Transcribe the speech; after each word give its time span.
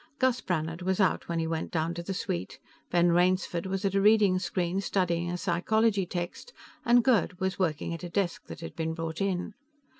Gus 0.17 0.41
Brannhard 0.41 0.81
was 0.81 0.99
out 0.99 1.29
when 1.29 1.37
he 1.37 1.45
went 1.45 1.69
down 1.69 1.93
to 1.93 2.01
the 2.01 2.15
suite; 2.15 2.57
Ben 2.89 3.11
Rainsford 3.11 3.67
was 3.67 3.85
at 3.85 3.93
a 3.93 4.01
reading 4.01 4.39
screen, 4.39 4.81
studying 4.81 5.29
a 5.29 5.37
psychology 5.37 6.07
text, 6.07 6.53
and 6.83 7.03
Gerd 7.03 7.39
was 7.39 7.59
working 7.59 7.93
at 7.93 8.03
a 8.03 8.09
desk 8.09 8.47
that 8.47 8.61
had 8.61 8.75
been 8.75 8.95
brought 8.95 9.21
in. 9.21 9.53